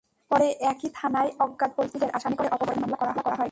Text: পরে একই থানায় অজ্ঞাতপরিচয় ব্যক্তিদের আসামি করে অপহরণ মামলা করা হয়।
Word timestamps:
পরে 0.31 0.47
একই 0.61 0.89
থানায় 0.95 1.31
অজ্ঞাতপরিচয় 1.39 1.77
ব্যক্তিদের 1.77 2.15
আসামি 2.15 2.35
করে 2.35 2.49
অপহরণ 2.49 2.77
মামলা 2.83 2.97
করা 2.97 3.35
হয়। 3.35 3.49